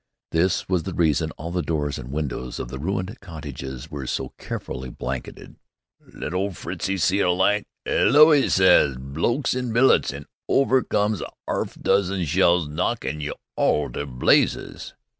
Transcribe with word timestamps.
This 0.31 0.67
was 0.67 0.81
the 0.81 0.95
reason 0.95 1.29
all 1.37 1.51
the 1.51 1.61
doors 1.61 1.99
and 1.99 2.11
windows 2.11 2.57
of 2.57 2.69
the 2.69 2.79
ruined 2.79 3.19
cottages 3.19 3.91
were 3.91 4.07
so 4.07 4.29
carefully 4.39 4.89
blanketed. 4.89 5.57
"Let 6.15 6.33
old 6.33 6.57
Fritzie 6.57 6.97
see 6.97 7.19
a 7.19 7.29
light, 7.29 7.67
''Ello!' 7.85 8.33
'e 8.35 8.49
says, 8.49 8.97
'blokes 8.97 9.53
in 9.53 9.71
billets!' 9.73 10.11
an' 10.11 10.25
over 10.49 10.81
comes 10.81 11.21
a 11.21 11.27
'arf 11.47 11.75
dozen 11.79 12.25
shells 12.25 12.67
knockin' 12.67 13.21
you 13.21 13.35
all 13.55 13.91
to 13.91 14.07
blazes." 14.07 14.95